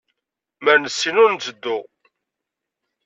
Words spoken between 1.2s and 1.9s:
ur netteddu.